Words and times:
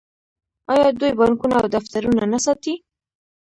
آیا 0.71 0.87
دوی 0.99 1.13
بانکونه 1.19 1.55
او 1.61 1.65
دفترونه 1.75 2.23
نه 2.33 2.39
ساتي؟ 2.45 2.73